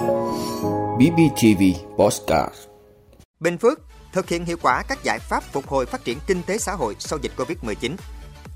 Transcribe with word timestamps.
BBTV 0.00 1.62
Postcard 1.98 2.54
Bình 3.40 3.58
Phước 3.58 3.80
thực 4.12 4.28
hiện 4.28 4.44
hiệu 4.44 4.56
quả 4.62 4.82
các 4.88 4.98
giải 5.04 5.18
pháp 5.18 5.44
phục 5.52 5.68
hồi 5.68 5.86
phát 5.86 6.04
triển 6.04 6.18
kinh 6.26 6.42
tế 6.42 6.58
xã 6.58 6.72
hội 6.72 6.96
sau 6.98 7.18
dịch 7.22 7.32
Covid-19. 7.36 7.96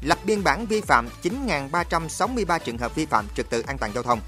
Lập 0.03 0.19
biên 0.25 0.45
bản 0.45 0.67
vi 0.67 0.80
phạm 0.80 1.09
9.363 1.22 2.59
trường 2.59 2.79
hợp 2.79 2.95
vi 2.95 3.07
phạm 3.07 3.27
trật 3.37 3.51
tự 3.51 3.62
an 3.67 3.79
toàn 3.79 3.93
giao 3.95 4.03
thông. 4.03 4.21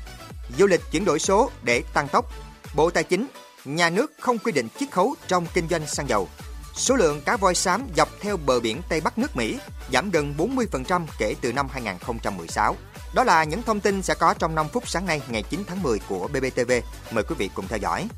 Du 0.59 0.67
lịch 0.67 0.81
chuyển 0.93 1.05
đổi 1.05 1.19
số 1.19 1.51
để 1.63 1.83
tăng 1.95 2.09
tốc. 2.09 2.33
Bộ 2.75 2.91
Tài 2.91 3.05
chính, 3.05 3.27
nhà 3.65 3.91
nước 3.91 4.13
không 4.21 4.39
quy 4.39 4.53
định 4.53 4.69
chiết 4.79 4.91
khấu 4.91 5.15
trong 5.27 5.47
kinh 5.55 5.69
doanh 5.69 5.87
xăng 5.87 6.09
dầu. 6.09 6.29
Số 6.77 6.97
lượng 6.97 7.21
cá 7.21 7.37
voi 7.37 7.55
xám 7.55 7.87
dọc 7.97 8.09
theo 8.21 8.37
bờ 8.37 8.61
biển 8.61 8.83
Tây 8.89 9.01
Bắc 9.01 9.19
nước 9.19 9.37
Mỹ 9.37 9.59
giảm 9.93 10.11
gần 10.11 10.35
40% 10.39 11.07
kể 11.19 11.35
từ 11.41 11.53
năm 11.53 11.69
2016. 11.73 12.77
Đó 13.15 13.25
là 13.25 13.45
những 13.45 13.63
thông 13.63 13.81
tin 13.81 14.03
sẽ 14.03 14.15
có 14.15 14.35
trong 14.35 14.55
5 14.55 14.69
phút 14.69 14.89
sáng 14.89 15.07
nay 15.07 15.23
ngày 15.29 15.43
9 15.43 15.65
tháng 15.67 15.83
10 15.83 15.99
của 16.09 16.29
BBTV. 16.29 16.73
Mời 17.11 17.25
quý 17.25 17.35
vị 17.39 17.51
cùng 17.55 17.69
theo 17.69 17.79
dõi. 17.79 18.09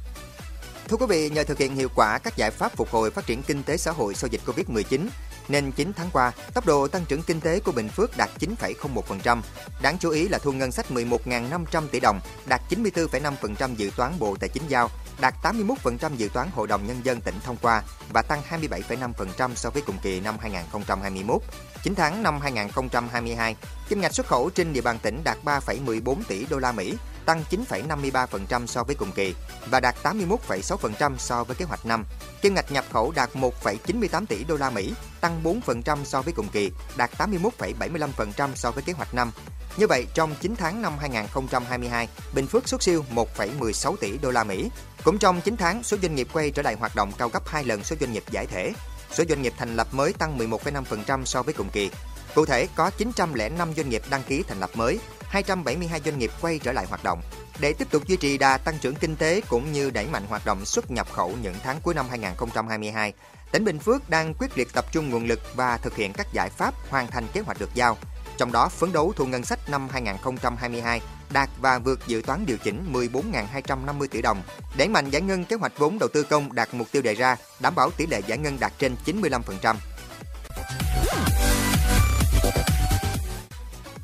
Thưa 0.88 0.96
quý 0.96 1.06
vị, 1.08 1.30
nhờ 1.30 1.44
thực 1.44 1.58
hiện 1.58 1.76
hiệu 1.76 1.88
quả 1.94 2.18
các 2.18 2.36
giải 2.36 2.50
pháp 2.50 2.76
phục 2.76 2.90
hồi 2.90 3.10
phát 3.10 3.26
triển 3.26 3.42
kinh 3.42 3.62
tế 3.62 3.76
xã 3.76 3.90
hội 3.90 4.14
sau 4.14 4.28
dịch 4.28 4.40
Covid-19, 4.46 5.08
nên 5.48 5.72
9 5.72 5.92
tháng 5.96 6.10
qua, 6.12 6.32
tốc 6.54 6.66
độ 6.66 6.88
tăng 6.88 7.04
trưởng 7.04 7.22
kinh 7.22 7.40
tế 7.40 7.60
của 7.60 7.72
Bình 7.72 7.88
Phước 7.88 8.16
đạt 8.16 8.30
9,01%. 8.40 9.40
Đáng 9.82 9.98
chú 9.98 10.10
ý 10.10 10.28
là 10.28 10.38
thu 10.38 10.52
ngân 10.52 10.72
sách 10.72 10.86
11.500 10.90 11.88
tỷ 11.90 12.00
đồng, 12.00 12.20
đạt 12.46 12.60
94,5% 12.70 13.74
dự 13.74 13.90
toán 13.96 14.12
Bộ 14.18 14.36
Tài 14.40 14.48
chính 14.48 14.62
giao, 14.68 14.90
đạt 15.20 15.34
81% 15.42 16.16
dự 16.16 16.28
toán 16.28 16.48
Hội 16.54 16.66
đồng 16.66 16.86
Nhân 16.86 17.00
dân 17.04 17.20
tỉnh 17.20 17.34
thông 17.44 17.56
qua 17.62 17.82
và 18.12 18.22
tăng 18.22 18.42
27,5% 18.50 19.54
so 19.54 19.70
với 19.70 19.82
cùng 19.82 19.96
kỳ 20.02 20.20
năm 20.20 20.36
2021. 20.40 21.42
9 21.82 21.94
tháng 21.94 22.22
năm 22.22 22.40
2022, 22.40 23.56
kim 23.88 24.00
ngạch 24.00 24.14
xuất 24.14 24.26
khẩu 24.26 24.50
trên 24.50 24.72
địa 24.72 24.80
bàn 24.80 24.98
tỉnh 25.02 25.20
đạt 25.24 25.38
3,14 25.44 26.16
tỷ 26.28 26.46
đô 26.50 26.58
la 26.58 26.72
Mỹ, 26.72 26.94
tăng 27.24 27.44
9,53% 27.50 28.66
so 28.66 28.84
với 28.84 28.94
cùng 28.94 29.12
kỳ 29.12 29.34
và 29.70 29.80
đạt 29.80 29.94
81,6% 30.02 31.16
so 31.18 31.44
với 31.44 31.56
kế 31.56 31.64
hoạch 31.64 31.86
năm. 31.86 32.04
Kim 32.42 32.54
ngạch 32.54 32.72
nhập 32.72 32.84
khẩu 32.92 33.10
đạt 33.10 33.30
1,98 33.34 34.26
tỷ 34.26 34.44
đô 34.44 34.56
la 34.56 34.70
Mỹ, 34.70 34.94
tăng 35.20 35.42
4% 35.42 36.04
so 36.04 36.22
với 36.22 36.32
cùng 36.32 36.48
kỳ, 36.48 36.70
đạt 36.96 37.10
81,75% 37.18 38.48
so 38.54 38.70
với 38.70 38.82
kế 38.82 38.92
hoạch 38.92 39.14
năm. 39.14 39.32
Như 39.76 39.86
vậy, 39.86 40.06
trong 40.14 40.34
9 40.40 40.56
tháng 40.56 40.82
năm 40.82 40.92
2022, 41.00 42.08
Bình 42.34 42.46
Phước 42.46 42.68
xuất 42.68 42.82
siêu 42.82 43.04
1,16 43.14 43.96
tỷ 43.96 44.18
đô 44.18 44.30
la 44.30 44.44
Mỹ. 44.44 44.70
Cũng 45.04 45.18
trong 45.18 45.40
9 45.40 45.56
tháng, 45.56 45.82
số 45.82 45.96
doanh 46.02 46.14
nghiệp 46.14 46.28
quay 46.32 46.50
trở 46.50 46.62
lại 46.62 46.74
hoạt 46.74 46.96
động 46.96 47.12
cao 47.18 47.28
gấp 47.28 47.48
2 47.48 47.64
lần 47.64 47.84
số 47.84 47.96
doanh 48.00 48.12
nghiệp 48.12 48.24
giải 48.30 48.46
thể. 48.46 48.72
Số 49.12 49.24
doanh 49.28 49.42
nghiệp 49.42 49.52
thành 49.56 49.76
lập 49.76 49.88
mới 49.92 50.12
tăng 50.12 50.38
11,5% 50.38 51.24
so 51.24 51.42
với 51.42 51.54
cùng 51.54 51.70
kỳ. 51.70 51.90
Cụ 52.34 52.46
thể, 52.46 52.68
có 52.74 52.90
905 52.90 53.74
doanh 53.76 53.88
nghiệp 53.88 54.02
đăng 54.10 54.22
ký 54.22 54.42
thành 54.48 54.60
lập 54.60 54.70
mới, 54.74 54.98
272 55.28 56.00
doanh 56.04 56.18
nghiệp 56.18 56.30
quay 56.40 56.58
trở 56.58 56.72
lại 56.72 56.86
hoạt 56.86 57.04
động. 57.04 57.22
Để 57.60 57.72
tiếp 57.72 57.90
tục 57.90 58.06
duy 58.06 58.16
trì 58.16 58.38
đà 58.38 58.58
tăng 58.58 58.78
trưởng 58.78 58.94
kinh 58.94 59.16
tế 59.16 59.40
cũng 59.48 59.72
như 59.72 59.90
đẩy 59.90 60.06
mạnh 60.06 60.24
hoạt 60.28 60.46
động 60.46 60.64
xuất 60.64 60.90
nhập 60.90 61.12
khẩu 61.12 61.36
những 61.42 61.54
tháng 61.62 61.80
cuối 61.82 61.94
năm 61.94 62.06
2022, 62.10 63.12
tỉnh 63.52 63.64
Bình 63.64 63.78
Phước 63.78 64.10
đang 64.10 64.34
quyết 64.34 64.58
liệt 64.58 64.68
tập 64.72 64.84
trung 64.92 65.10
nguồn 65.10 65.26
lực 65.26 65.40
và 65.54 65.76
thực 65.76 65.96
hiện 65.96 66.12
các 66.12 66.26
giải 66.32 66.50
pháp 66.50 66.74
hoàn 66.88 67.06
thành 67.06 67.26
kế 67.32 67.40
hoạch 67.40 67.60
được 67.60 67.70
giao. 67.74 67.96
Trong 68.38 68.52
đó, 68.52 68.68
phấn 68.68 68.92
đấu 68.92 69.12
thu 69.16 69.26
ngân 69.26 69.44
sách 69.44 69.70
năm 69.70 69.88
2022 69.92 71.00
đạt 71.30 71.48
và 71.60 71.78
vượt 71.78 72.00
dự 72.06 72.22
toán 72.26 72.46
điều 72.46 72.56
chỉnh 72.56 72.92
14.250 72.92 74.06
tỷ 74.10 74.22
đồng, 74.22 74.42
đẩy 74.76 74.88
mạnh 74.88 75.10
giải 75.10 75.22
ngân 75.22 75.44
kế 75.44 75.56
hoạch 75.56 75.78
vốn 75.78 75.98
đầu 75.98 76.08
tư 76.08 76.22
công 76.22 76.52
đạt 76.52 76.68
mục 76.72 76.88
tiêu 76.92 77.02
đề 77.02 77.14
ra, 77.14 77.36
đảm 77.60 77.74
bảo 77.74 77.90
tỷ 77.90 78.06
lệ 78.06 78.20
giải 78.26 78.38
ngân 78.38 78.60
đạt 78.60 78.72
trên 78.78 78.96
95%. 79.06 79.74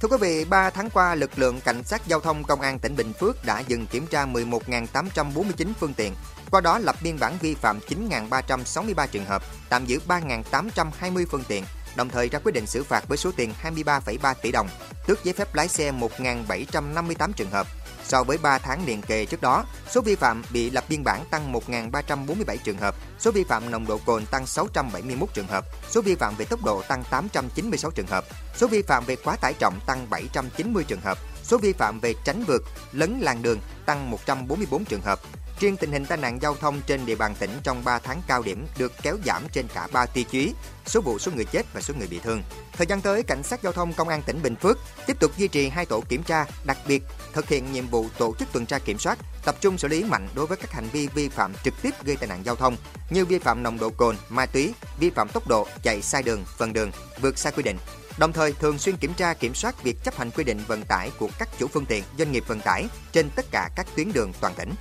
Thưa 0.04 0.08
quý 0.08 0.16
vị, 0.20 0.44
3 0.44 0.70
tháng 0.70 0.90
qua, 0.90 1.14
lực 1.14 1.30
lượng 1.38 1.60
cảnh 1.60 1.84
sát 1.84 2.06
giao 2.06 2.20
thông 2.20 2.44
công 2.44 2.60
an 2.60 2.78
tỉnh 2.78 2.96
Bình 2.96 3.12
Phước 3.12 3.44
đã 3.44 3.60
dừng 3.60 3.86
kiểm 3.86 4.06
tra 4.06 4.26
11.849 4.26 5.72
phương 5.80 5.94
tiện, 5.94 6.14
qua 6.50 6.60
đó 6.60 6.78
lập 6.78 6.96
biên 7.02 7.18
bản 7.20 7.36
vi 7.40 7.54
phạm 7.54 7.78
9.363 7.78 9.06
trường 9.06 9.24
hợp, 9.24 9.42
tạm 9.68 9.86
giữ 9.86 9.98
3.820 10.08 11.26
phương 11.30 11.44
tiện, 11.48 11.64
đồng 11.96 12.08
thời 12.08 12.28
ra 12.28 12.38
quyết 12.38 12.52
định 12.52 12.66
xử 12.66 12.84
phạt 12.84 13.08
với 13.08 13.18
số 13.18 13.32
tiền 13.36 13.52
23,3 13.62 14.34
tỷ 14.42 14.52
đồng, 14.52 14.68
tước 15.06 15.24
giấy 15.24 15.34
phép 15.34 15.54
lái 15.54 15.68
xe 15.68 15.92
1.758 15.92 17.32
trường 17.32 17.50
hợp. 17.50 17.66
So 18.04 18.24
với 18.24 18.38
3 18.38 18.58
tháng 18.58 18.86
liền 18.86 19.02
kề 19.02 19.26
trước 19.26 19.40
đó, 19.40 19.64
số 19.90 20.00
vi 20.00 20.14
phạm 20.14 20.42
bị 20.50 20.70
lập 20.70 20.84
biên 20.88 21.04
bản 21.04 21.24
tăng 21.30 21.52
1.347 21.52 22.56
trường 22.64 22.78
hợp, 22.78 22.94
số 23.18 23.30
vi 23.30 23.44
phạm 23.44 23.70
nồng 23.70 23.86
độ 23.86 24.00
cồn 24.06 24.26
tăng 24.26 24.46
671 24.46 25.28
trường 25.34 25.46
hợp, 25.46 25.64
số 25.90 26.00
vi 26.00 26.14
phạm 26.14 26.34
về 26.36 26.44
tốc 26.44 26.64
độ 26.64 26.82
tăng 26.82 27.04
896 27.10 27.90
trường 27.90 28.06
hợp, 28.06 28.24
số 28.56 28.66
vi 28.66 28.82
phạm 28.82 29.04
về 29.04 29.16
quá 29.16 29.36
tải 29.36 29.54
trọng 29.58 29.80
tăng 29.86 30.06
790 30.10 30.84
trường 30.84 31.00
hợp, 31.00 31.18
số 31.42 31.58
vi 31.58 31.72
phạm 31.72 32.00
về 32.00 32.14
tránh 32.24 32.44
vượt, 32.44 32.62
lấn 32.92 33.20
làn 33.20 33.42
đường 33.42 33.58
tăng 33.86 34.10
144 34.10 34.84
trường 34.84 35.02
hợp, 35.02 35.20
Riêng 35.60 35.76
tình 35.76 35.92
hình 35.92 36.06
tai 36.06 36.18
nạn 36.18 36.38
giao 36.42 36.54
thông 36.54 36.80
trên 36.86 37.06
địa 37.06 37.14
bàn 37.14 37.34
tỉnh 37.38 37.50
trong 37.62 37.84
3 37.84 37.98
tháng 37.98 38.22
cao 38.26 38.42
điểm 38.42 38.66
được 38.78 38.92
kéo 39.02 39.16
giảm 39.24 39.42
trên 39.52 39.66
cả 39.74 39.88
3 39.92 40.06
tiêu 40.06 40.24
chí, 40.30 40.52
số 40.86 41.00
vụ, 41.00 41.18
số 41.18 41.32
người 41.32 41.44
chết 41.44 41.66
và 41.74 41.80
số 41.80 41.94
người 41.98 42.08
bị 42.08 42.18
thương. 42.18 42.42
Thời 42.72 42.86
gian 42.86 43.00
tới, 43.00 43.22
cảnh 43.22 43.42
sát 43.42 43.62
giao 43.62 43.72
thông 43.72 43.92
công 43.92 44.08
an 44.08 44.22
tỉnh 44.22 44.42
Bình 44.42 44.56
Phước 44.56 44.78
tiếp 45.06 45.16
tục 45.20 45.30
duy 45.36 45.48
trì 45.48 45.68
hai 45.68 45.86
tổ 45.86 46.00
kiểm 46.08 46.22
tra, 46.22 46.46
đặc 46.64 46.78
biệt 46.86 47.02
thực 47.32 47.48
hiện 47.48 47.72
nhiệm 47.72 47.86
vụ 47.86 48.06
tổ 48.18 48.34
chức 48.38 48.48
tuần 48.52 48.66
tra 48.66 48.78
kiểm 48.78 48.98
soát, 48.98 49.18
tập 49.44 49.56
trung 49.60 49.78
xử 49.78 49.88
lý 49.88 50.04
mạnh 50.04 50.28
đối 50.34 50.46
với 50.46 50.56
các 50.56 50.72
hành 50.72 50.88
vi 50.92 51.08
vi 51.14 51.28
phạm 51.28 51.52
trực 51.64 51.74
tiếp 51.82 51.94
gây 52.04 52.16
tai 52.16 52.28
nạn 52.28 52.40
giao 52.44 52.56
thông 52.56 52.76
như 53.10 53.24
vi 53.24 53.38
phạm 53.38 53.62
nồng 53.62 53.78
độ 53.78 53.90
cồn, 53.90 54.16
ma 54.28 54.46
túy, 54.46 54.74
vi 54.98 55.10
phạm 55.10 55.28
tốc 55.28 55.48
độ, 55.48 55.66
chạy 55.82 56.02
sai 56.02 56.22
đường, 56.22 56.44
phần 56.58 56.72
đường, 56.72 56.90
vượt 57.20 57.38
sai 57.38 57.52
quy 57.56 57.62
định, 57.62 57.76
đồng 58.18 58.32
thời 58.32 58.52
thường 58.52 58.78
xuyên 58.78 58.96
kiểm 58.96 59.14
tra 59.14 59.34
kiểm 59.34 59.54
soát 59.54 59.82
việc 59.82 59.96
chấp 60.04 60.16
hành 60.16 60.30
quy 60.30 60.44
định 60.44 60.60
vận 60.66 60.84
tải 60.84 61.10
của 61.18 61.28
các 61.38 61.48
chủ 61.58 61.66
phương 61.66 61.86
tiện, 61.86 62.04
doanh 62.18 62.32
nghiệp 62.32 62.44
vận 62.46 62.60
tải 62.60 62.86
trên 63.12 63.30
tất 63.30 63.46
cả 63.50 63.70
các 63.76 63.86
tuyến 63.96 64.12
đường 64.12 64.32
toàn 64.40 64.54
tỉnh. 64.54 64.74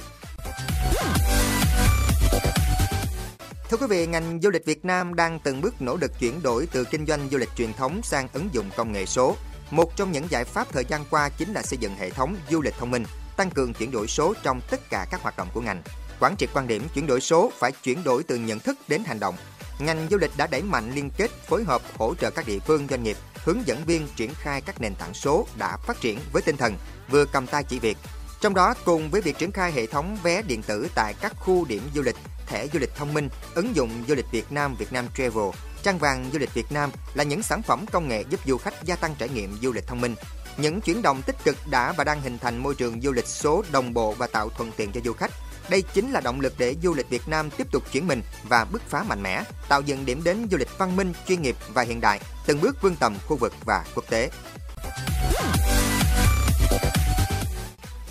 Thưa 3.73 3.78
quý 3.78 3.88
vị, 3.88 4.07
ngành 4.07 4.39
du 4.44 4.50
lịch 4.50 4.66
Việt 4.66 4.85
Nam 4.85 5.13
đang 5.13 5.39
từng 5.39 5.61
bước 5.61 5.81
nỗ 5.81 5.97
lực 6.01 6.11
chuyển 6.19 6.44
đổi 6.44 6.67
từ 6.72 6.84
kinh 6.84 7.06
doanh 7.06 7.29
du 7.31 7.38
lịch 7.38 7.50
truyền 7.56 7.73
thống 7.73 8.01
sang 8.03 8.28
ứng 8.34 8.50
dụng 8.51 8.69
công 8.78 8.91
nghệ 8.91 9.06
số. 9.06 9.35
Một 9.72 9.95
trong 9.95 10.11
những 10.11 10.28
giải 10.29 10.44
pháp 10.44 10.67
thời 10.72 10.85
gian 10.85 11.06
qua 11.09 11.29
chính 11.29 11.53
là 11.53 11.61
xây 11.61 11.78
dựng 11.78 11.95
hệ 11.95 12.09
thống 12.09 12.35
du 12.51 12.62
lịch 12.62 12.73
thông 12.79 12.91
minh, 12.91 13.03
tăng 13.38 13.50
cường 13.50 13.73
chuyển 13.73 13.91
đổi 13.91 14.07
số 14.07 14.33
trong 14.44 14.62
tất 14.69 14.89
cả 14.89 15.06
các 15.12 15.22
hoạt 15.22 15.38
động 15.38 15.47
của 15.53 15.62
ngành. 15.62 15.81
Quán 16.19 16.35
triệt 16.38 16.50
quan 16.53 16.67
điểm 16.67 16.83
chuyển 16.94 17.07
đổi 17.07 17.22
số 17.22 17.51
phải 17.59 17.72
chuyển 17.83 18.03
đổi 18.03 18.23
từ 18.23 18.35
nhận 18.35 18.59
thức 18.59 18.78
đến 18.88 19.03
hành 19.03 19.19
động. 19.19 19.35
Ngành 19.79 20.07
du 20.12 20.17
lịch 20.17 20.31
đã 20.38 20.47
đẩy 20.47 20.62
mạnh 20.62 20.91
liên 20.95 21.09
kết, 21.17 21.31
phối 21.47 21.63
hợp 21.63 21.81
hỗ 21.97 22.16
trợ 22.16 22.31
các 22.31 22.47
địa 22.47 22.59
phương 22.59 22.88
doanh 22.89 23.03
nghiệp, 23.03 23.17
hướng 23.44 23.67
dẫn 23.67 23.85
viên 23.85 24.07
triển 24.16 24.33
khai 24.33 24.62
các 24.62 24.81
nền 24.81 24.95
tảng 24.95 25.13
số 25.13 25.47
đã 25.57 25.78
phát 25.78 26.01
triển 26.01 26.19
với 26.33 26.41
tinh 26.41 26.57
thần 26.57 26.75
vừa 27.09 27.25
cầm 27.25 27.47
tay 27.47 27.63
chỉ 27.63 27.79
việc, 27.79 27.97
trong 28.41 28.53
đó, 28.53 28.73
cùng 28.85 29.09
với 29.09 29.22
việc 29.22 29.38
triển 29.38 29.51
khai 29.51 29.72
hệ 29.72 29.85
thống 29.85 30.17
vé 30.23 30.41
điện 30.41 30.62
tử 30.62 30.88
tại 30.95 31.13
các 31.22 31.33
khu 31.39 31.66
điểm 31.66 31.81
du 31.95 32.01
lịch, 32.01 32.16
thẻ 32.47 32.67
du 32.73 32.79
lịch 32.79 32.95
thông 32.95 33.13
minh, 33.13 33.29
ứng 33.55 33.75
dụng 33.75 34.03
du 34.07 34.15
lịch 34.15 34.31
Việt 34.31 34.51
Nam 34.51 34.75
Việt 34.75 34.93
Nam 34.93 35.07
Travel, 35.15 35.49
trang 35.83 35.97
vàng 35.97 36.29
du 36.33 36.39
lịch 36.39 36.53
Việt 36.53 36.71
Nam 36.71 36.89
là 37.13 37.23
những 37.23 37.43
sản 37.43 37.61
phẩm 37.61 37.85
công 37.91 38.07
nghệ 38.07 38.23
giúp 38.29 38.39
du 38.45 38.57
khách 38.57 38.83
gia 38.83 38.95
tăng 38.95 39.15
trải 39.17 39.29
nghiệm 39.29 39.57
du 39.61 39.71
lịch 39.71 39.87
thông 39.87 40.01
minh. 40.01 40.15
Những 40.57 40.81
chuyển 40.81 41.01
động 41.01 41.21
tích 41.21 41.35
cực 41.43 41.55
đã 41.69 41.93
và 41.97 42.03
đang 42.03 42.21
hình 42.21 42.37
thành 42.37 42.57
môi 42.57 42.75
trường 42.75 43.01
du 43.01 43.11
lịch 43.11 43.27
số 43.27 43.63
đồng 43.71 43.93
bộ 43.93 44.11
và 44.11 44.27
tạo 44.27 44.49
thuận 44.49 44.71
tiện 44.77 44.91
cho 44.91 45.01
du 45.05 45.13
khách. 45.13 45.31
Đây 45.69 45.81
chính 45.93 46.11
là 46.11 46.21
động 46.21 46.39
lực 46.39 46.53
để 46.57 46.75
du 46.83 46.93
lịch 46.93 47.09
Việt 47.09 47.27
Nam 47.27 47.49
tiếp 47.49 47.67
tục 47.71 47.83
chuyển 47.91 48.07
mình 48.07 48.21
và 48.43 48.65
bứt 48.65 48.81
phá 48.89 49.03
mạnh 49.03 49.23
mẽ, 49.23 49.43
tạo 49.69 49.81
dựng 49.81 50.05
điểm 50.05 50.23
đến 50.23 50.47
du 50.51 50.57
lịch 50.57 50.77
văn 50.77 50.95
minh, 50.95 51.13
chuyên 51.27 51.41
nghiệp 51.41 51.55
và 51.73 51.81
hiện 51.81 52.01
đại, 52.01 52.19
từng 52.45 52.61
bước 52.61 52.81
vươn 52.81 52.95
tầm 52.95 53.15
khu 53.27 53.35
vực 53.35 53.53
và 53.65 53.85
quốc 53.95 54.05
tế. 54.09 54.29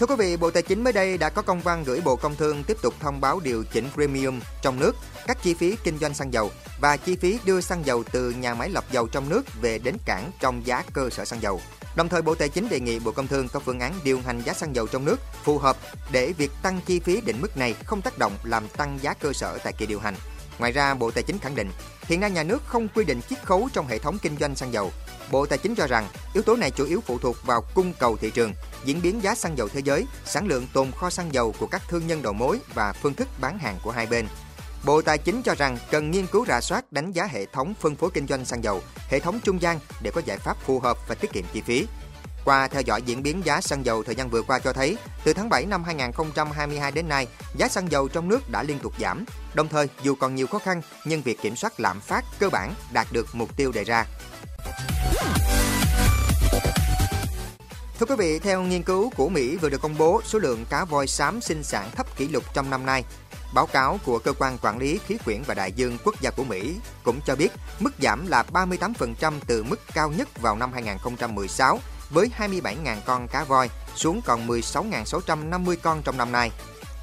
Thưa 0.02 0.06
quý 0.06 0.14
vị, 0.18 0.36
Bộ 0.36 0.50
Tài 0.50 0.62
chính 0.62 0.84
mới 0.84 0.92
đây 0.92 1.18
đã 1.18 1.28
có 1.28 1.42
công 1.42 1.60
văn 1.60 1.84
gửi 1.84 2.00
Bộ 2.00 2.16
Công 2.16 2.36
Thương 2.36 2.64
tiếp 2.64 2.76
tục 2.82 2.94
thông 3.00 3.20
báo 3.20 3.40
điều 3.40 3.64
chỉnh 3.72 3.88
premium 3.94 4.40
trong 4.62 4.80
nước, 4.80 4.96
các 5.26 5.42
chi 5.42 5.54
phí 5.54 5.76
kinh 5.84 5.98
doanh 5.98 6.14
xăng 6.14 6.32
dầu 6.32 6.50
và 6.80 6.96
chi 6.96 7.16
phí 7.16 7.38
đưa 7.44 7.60
xăng 7.60 7.86
dầu 7.86 8.04
từ 8.12 8.30
nhà 8.30 8.54
máy 8.54 8.70
lọc 8.70 8.92
dầu 8.92 9.08
trong 9.08 9.28
nước 9.28 9.42
về 9.60 9.78
đến 9.78 9.96
cảng 10.04 10.30
trong 10.40 10.66
giá 10.66 10.82
cơ 10.92 11.10
sở 11.10 11.24
xăng 11.24 11.42
dầu. 11.42 11.60
Đồng 11.96 12.08
thời 12.08 12.22
Bộ 12.22 12.34
Tài 12.34 12.48
chính 12.48 12.68
đề 12.68 12.80
nghị 12.80 12.98
Bộ 12.98 13.12
Công 13.12 13.26
Thương 13.26 13.48
có 13.48 13.60
phương 13.60 13.80
án 13.80 13.94
điều 14.04 14.20
hành 14.26 14.42
giá 14.42 14.52
xăng 14.52 14.74
dầu 14.76 14.86
trong 14.86 15.04
nước 15.04 15.20
phù 15.44 15.58
hợp 15.58 15.76
để 16.12 16.32
việc 16.32 16.50
tăng 16.62 16.80
chi 16.86 17.00
phí 17.00 17.20
định 17.20 17.36
mức 17.40 17.56
này 17.56 17.74
không 17.84 18.02
tác 18.02 18.18
động 18.18 18.32
làm 18.44 18.68
tăng 18.68 18.98
giá 19.02 19.14
cơ 19.14 19.32
sở 19.32 19.58
tại 19.64 19.72
kỳ 19.72 19.86
điều 19.86 20.00
hành. 20.00 20.14
Ngoài 20.58 20.72
ra, 20.72 20.94
Bộ 20.94 21.10
Tài 21.10 21.22
chính 21.22 21.38
khẳng 21.38 21.54
định, 21.54 21.70
hiện 22.02 22.20
nay 22.20 22.30
nhà 22.30 22.42
nước 22.42 22.62
không 22.66 22.88
quy 22.94 23.04
định 23.04 23.20
chiết 23.28 23.42
khấu 23.44 23.68
trong 23.72 23.86
hệ 23.86 23.98
thống 23.98 24.18
kinh 24.22 24.36
doanh 24.40 24.56
xăng 24.56 24.72
dầu. 24.72 24.92
Bộ 25.30 25.46
Tài 25.46 25.58
chính 25.58 25.74
cho 25.74 25.86
rằng, 25.86 26.08
yếu 26.34 26.42
tố 26.42 26.56
này 26.56 26.70
chủ 26.70 26.84
yếu 26.84 27.00
phụ 27.06 27.18
thuộc 27.18 27.36
vào 27.46 27.64
cung 27.74 27.92
cầu 27.98 28.16
thị 28.16 28.30
trường, 28.30 28.52
diễn 28.84 29.02
biến 29.02 29.22
giá 29.22 29.34
xăng 29.34 29.58
dầu 29.58 29.68
thế 29.68 29.80
giới, 29.84 30.06
sản 30.24 30.46
lượng 30.46 30.66
tồn 30.72 30.90
kho 30.90 31.10
xăng 31.10 31.34
dầu 31.34 31.54
của 31.58 31.66
các 31.66 31.82
thương 31.88 32.06
nhân 32.06 32.22
đầu 32.22 32.32
mối 32.32 32.60
và 32.74 32.92
phương 32.92 33.14
thức 33.14 33.28
bán 33.40 33.58
hàng 33.58 33.78
của 33.82 33.90
hai 33.90 34.06
bên. 34.06 34.26
Bộ 34.84 35.02
Tài 35.02 35.18
chính 35.18 35.42
cho 35.42 35.54
rằng 35.54 35.78
cần 35.90 36.10
nghiên 36.10 36.26
cứu 36.26 36.44
rà 36.46 36.60
soát 36.60 36.92
đánh 36.92 37.12
giá 37.12 37.24
hệ 37.24 37.46
thống 37.46 37.74
phân 37.80 37.96
phối 37.96 38.10
kinh 38.14 38.26
doanh 38.26 38.44
xăng 38.44 38.64
dầu, 38.64 38.82
hệ 39.08 39.20
thống 39.20 39.40
trung 39.44 39.62
gian 39.62 39.78
để 40.02 40.10
có 40.10 40.20
giải 40.24 40.38
pháp 40.38 40.56
phù 40.66 40.80
hợp 40.80 40.98
và 41.08 41.14
tiết 41.14 41.32
kiệm 41.32 41.44
chi 41.52 41.60
phí. 41.60 41.86
Qua 42.44 42.68
theo 42.68 42.82
dõi 42.82 43.02
diễn 43.02 43.22
biến 43.22 43.42
giá 43.44 43.60
xăng 43.60 43.86
dầu 43.86 44.02
thời 44.02 44.14
gian 44.14 44.30
vừa 44.30 44.42
qua 44.42 44.58
cho 44.58 44.72
thấy, 44.72 44.96
từ 45.24 45.32
tháng 45.32 45.48
7 45.48 45.66
năm 45.66 45.84
2022 45.84 46.92
đến 46.92 47.08
nay, 47.08 47.26
giá 47.56 47.68
xăng 47.68 47.90
dầu 47.90 48.08
trong 48.08 48.28
nước 48.28 48.50
đã 48.50 48.62
liên 48.62 48.78
tục 48.78 48.92
giảm. 49.00 49.24
Đồng 49.54 49.68
thời, 49.68 49.88
dù 50.02 50.14
còn 50.14 50.34
nhiều 50.34 50.46
khó 50.46 50.58
khăn, 50.58 50.82
nhưng 51.04 51.22
việc 51.22 51.42
kiểm 51.42 51.56
soát 51.56 51.80
lạm 51.80 52.00
phát 52.00 52.24
cơ 52.38 52.48
bản 52.48 52.74
đạt 52.92 53.06
được 53.12 53.26
mục 53.32 53.56
tiêu 53.56 53.72
đề 53.72 53.84
ra. 53.84 54.06
Thưa 57.98 58.06
quý 58.06 58.14
vị, 58.18 58.38
theo 58.38 58.62
nghiên 58.62 58.82
cứu 58.82 59.10
của 59.16 59.28
Mỹ 59.28 59.56
vừa 59.56 59.68
được 59.68 59.82
công 59.82 59.98
bố, 59.98 60.20
số 60.24 60.38
lượng 60.38 60.64
cá 60.70 60.84
voi 60.84 61.06
xám 61.06 61.40
sinh 61.40 61.62
sản 61.62 61.90
thấp 61.96 62.16
kỷ 62.16 62.28
lục 62.28 62.44
trong 62.54 62.70
năm 62.70 62.86
nay. 62.86 63.04
Báo 63.54 63.66
cáo 63.66 63.98
của 64.04 64.18
cơ 64.18 64.32
quan 64.32 64.58
quản 64.62 64.78
lý 64.78 64.98
khí 65.06 65.18
quyển 65.24 65.42
và 65.46 65.54
đại 65.54 65.72
dương 65.72 65.98
quốc 66.04 66.20
gia 66.20 66.30
của 66.30 66.44
Mỹ 66.44 66.76
cũng 67.02 67.20
cho 67.26 67.36
biết 67.36 67.48
mức 67.80 67.90
giảm 68.02 68.26
là 68.26 68.44
38% 68.52 69.32
từ 69.46 69.62
mức 69.62 69.80
cao 69.94 70.10
nhất 70.10 70.28
vào 70.40 70.56
năm 70.56 70.72
2016 70.72 71.78
với 72.10 72.30
27.000 72.38 72.96
con 73.06 73.28
cá 73.28 73.44
voi 73.44 73.70
xuống 73.96 74.20
còn 74.26 74.46
16.650 74.46 75.76
con 75.82 76.02
trong 76.02 76.16
năm 76.16 76.32
nay. 76.32 76.50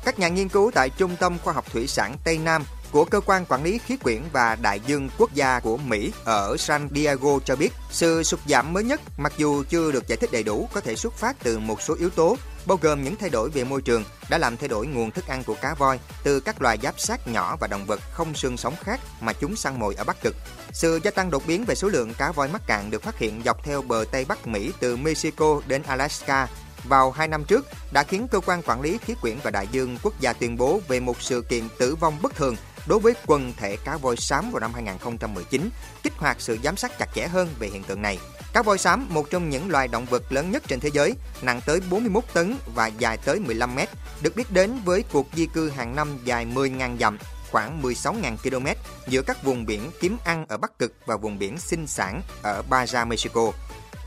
Các 0.06 0.20
nhà 0.20 0.28
nghiên 0.28 0.50
cứu 0.50 0.72
tại 0.74 0.90
Trung 0.90 1.16
tâm 1.20 1.38
Khoa 1.44 1.54
học 1.54 1.66
Thủy 1.72 1.88
sản 1.88 2.16
Tây 2.24 2.38
Nam 2.38 2.64
của 2.92 3.06
Cơ 3.06 3.20
quan 3.20 3.46
Quản 3.46 3.64
lý 3.64 3.78
Khí 3.78 3.98
quyển 3.98 4.22
và 4.32 4.56
Đại 4.56 4.80
dương 4.80 5.10
Quốc 5.18 5.34
gia 5.34 5.60
của 5.60 5.78
Mỹ 5.78 6.12
ở 6.24 6.58
San 6.58 6.90
Diego 6.96 7.40
cho 7.46 7.56
biết, 7.56 7.74
sự 7.92 8.24
sụt 8.24 8.40
giảm 8.48 8.74
mới 8.74 8.84
nhất, 8.84 9.02
mặc 9.18 9.34
dù 9.38 9.64
chưa 9.70 9.92
được 9.92 10.08
giải 10.08 10.18
thích 10.18 10.32
đầy 10.32 10.44
đủ, 10.44 10.70
có 10.74 10.82
thể 10.82 10.96
xuất 10.96 11.14
phát 11.14 11.36
từ 11.44 11.60
một 11.60 11.82
số 11.82 11.96
yếu 12.00 12.10
tố, 12.10 12.38
bao 12.66 12.78
gồm 12.82 13.04
những 13.04 13.16
thay 13.16 13.30
đổi 13.30 13.50
về 13.50 13.64
môi 13.64 13.82
trường 13.82 14.04
đã 14.30 14.38
làm 14.38 14.58
thay 14.58 14.68
đổi 14.68 14.88
nguồn 14.88 15.12
thức 15.12 15.28
ăn 15.28 15.44
của 15.44 15.56
cá 15.62 15.74
voi, 15.74 16.00
từ 16.24 16.40
các 16.40 16.62
loài 16.62 16.78
giáp 16.84 17.00
sát 17.00 17.28
nhỏ 17.28 17.58
và 17.60 17.68
động 17.68 17.86
vật 17.86 18.00
không 18.12 18.36
xương 18.36 18.58
sống 18.58 18.76
khác 18.84 19.00
mà 19.22 19.34
chúng 19.34 19.56
săn 19.56 19.80
mồi 19.80 19.96
ở 19.96 20.04
Bắc 20.04 20.22
Cực. 20.22 20.36
Sự 20.72 21.00
gia 21.04 21.12
tăng 21.12 21.32
đột 21.32 21.48
biến 21.48 21.66
về 21.66 21.76
số 21.76 21.88
lượng 21.88 22.14
cá 22.14 22.32
voi 22.32 22.48
mắc 22.48 22.62
cạn 22.68 22.92
được 22.92 23.04
phát 23.04 23.18
hiện 23.18 23.42
dọc 23.46 23.64
theo 23.64 23.82
bờ 23.82 24.06
Tây 24.12 24.26
Bắc 24.26 24.48
Mỹ 24.48 24.72
từ 24.80 24.98
Mexico 24.98 25.62
đến 25.68 25.84
Alaska 25.84 26.48
vào 26.84 27.12
hai 27.12 27.28
năm 27.28 27.44
trước, 27.44 27.68
đã 27.92 28.04
khiến 28.04 28.28
cơ 28.32 28.40
quan 28.40 28.62
quản 28.62 28.82
lý 28.82 28.98
khí 29.06 29.16
quyển 29.22 29.38
và 29.44 29.52
đại 29.52 29.68
dương 29.72 29.98
quốc 30.04 30.20
gia 30.20 30.34
tuyên 30.34 30.58
bố 30.58 30.82
về 30.88 31.00
một 31.00 31.22
sự 31.22 31.42
kiện 31.42 31.64
tử 31.80 31.96
vong 31.96 32.18
bất 32.22 32.36
thường 32.36 32.56
đối 32.90 33.00
với 33.00 33.14
quần 33.26 33.54
thể 33.58 33.78
cá 33.78 33.98
voi 33.98 34.16
xám 34.16 34.52
vào 34.52 34.60
năm 34.60 34.74
2019, 34.74 35.70
kích 36.04 36.14
hoạt 36.18 36.42
sự 36.42 36.58
giám 36.64 36.78
sát 36.78 36.98
chặt 37.00 37.10
chẽ 37.16 37.28
hơn 37.28 37.50
về 37.60 37.68
hiện 37.68 37.84
tượng 37.84 38.02
này. 38.02 38.20
Cá 38.54 38.62
voi 38.62 38.78
xám, 38.78 39.08
một 39.10 39.30
trong 39.30 39.50
những 39.50 39.70
loài 39.70 39.88
động 39.88 40.06
vật 40.06 40.32
lớn 40.32 40.52
nhất 40.52 40.64
trên 40.68 40.80
thế 40.80 40.90
giới, 40.94 41.14
nặng 41.42 41.62
tới 41.66 41.82
41 41.90 42.24
tấn 42.34 42.56
và 42.76 42.88
dài 42.88 43.18
tới 43.18 43.40
15 43.40 43.76
mét, 43.76 43.90
được 44.22 44.36
biết 44.36 44.52
đến 44.52 44.80
với 44.86 45.04
cuộc 45.12 45.28
di 45.34 45.46
cư 45.46 45.70
hàng 45.70 45.96
năm 45.96 46.18
dài 46.24 46.46
10.000 46.46 46.98
dặm, 46.98 47.18
khoảng 47.52 47.82
16.000 47.82 48.38
km 48.38 48.68
giữa 49.08 49.22
các 49.22 49.44
vùng 49.44 49.66
biển 49.66 49.92
kiếm 50.02 50.18
ăn 50.24 50.46
ở 50.48 50.58
Bắc 50.58 50.80
Cực 50.80 50.94
và 51.06 51.18
vùng 51.18 51.40
biển 51.40 51.58
sinh 51.58 51.88
sản 51.88 52.22
ở 52.44 52.64
Baja, 52.70 53.08
Mexico. 53.08 53.52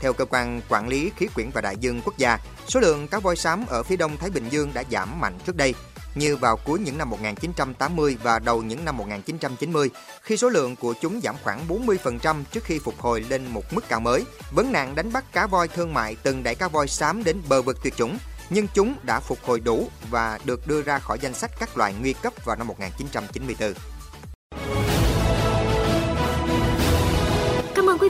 Theo 0.03 0.13
cơ 0.13 0.25
quan 0.25 0.61
quản 0.69 0.87
lý 0.87 1.11
khí 1.17 1.27
quyển 1.35 1.49
và 1.49 1.61
đại 1.61 1.77
dương 1.77 2.01
quốc 2.05 2.17
gia, 2.17 2.39
số 2.67 2.79
lượng 2.79 3.07
cá 3.07 3.19
voi 3.19 3.35
xám 3.35 3.65
ở 3.67 3.83
phía 3.83 3.95
đông 3.95 4.17
Thái 4.17 4.29
Bình 4.29 4.49
Dương 4.49 4.71
đã 4.73 4.83
giảm 4.91 5.19
mạnh 5.19 5.39
trước 5.45 5.55
đây, 5.55 5.73
như 6.15 6.35
vào 6.35 6.57
cuối 6.57 6.79
những 6.79 6.97
năm 6.97 7.09
1980 7.09 8.17
và 8.23 8.39
đầu 8.39 8.61
những 8.61 8.85
năm 8.85 8.97
1990, 8.97 9.89
khi 10.21 10.37
số 10.37 10.49
lượng 10.49 10.75
của 10.75 10.93
chúng 11.01 11.21
giảm 11.23 11.35
khoảng 11.43 11.67
40% 11.67 12.43
trước 12.51 12.63
khi 12.63 12.79
phục 12.79 12.99
hồi 12.99 13.25
lên 13.29 13.45
một 13.47 13.73
mức 13.73 13.83
cao 13.89 13.99
mới. 13.99 14.25
Vấn 14.51 14.71
nạn 14.71 14.95
đánh 14.95 15.13
bắt 15.13 15.33
cá 15.33 15.47
voi 15.47 15.67
thương 15.67 15.93
mại 15.93 16.15
từng 16.23 16.43
đẩy 16.43 16.55
cá 16.55 16.67
voi 16.67 16.87
xám 16.87 17.23
đến 17.23 17.41
bờ 17.49 17.61
vực 17.61 17.77
tuyệt 17.83 17.95
chủng, 17.97 18.17
nhưng 18.49 18.67
chúng 18.73 18.95
đã 19.03 19.19
phục 19.19 19.39
hồi 19.43 19.59
đủ 19.59 19.87
và 20.09 20.39
được 20.45 20.67
đưa 20.67 20.81
ra 20.81 20.99
khỏi 20.99 21.19
danh 21.21 21.33
sách 21.33 21.51
các 21.59 21.77
loài 21.77 21.93
nguy 22.01 22.13
cấp 22.13 22.33
vào 22.45 22.55
năm 22.55 22.67
1994. 22.67 23.73